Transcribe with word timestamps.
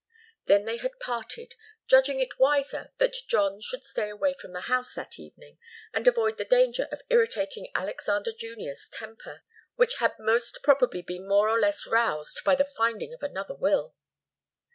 Then 0.45 0.65
they 0.65 0.77
had 0.77 0.99
parted, 0.99 1.53
judging 1.85 2.19
it 2.21 2.39
wiser 2.39 2.89
that 2.97 3.13
John 3.27 3.61
should 3.61 3.83
stay 3.83 4.09
away 4.09 4.33
from 4.33 4.51
the 4.51 4.61
house 4.61 4.95
that 4.95 5.19
evening, 5.19 5.59
and 5.93 6.07
avoid 6.07 6.39
the 6.39 6.43
danger 6.43 6.89
of 6.91 7.03
irritating 7.11 7.71
Alexander 7.75 8.31
Junior's 8.33 8.87
temper, 8.91 9.43
which 9.75 9.97
had 9.97 10.15
most 10.17 10.63
probably 10.63 11.03
been 11.03 11.27
more 11.27 11.47
or 11.49 11.59
less 11.59 11.85
roused 11.85 12.41
by 12.43 12.55
the 12.55 12.65
finding 12.65 13.13
of 13.13 13.21
another 13.21 13.53
will. 13.53 13.93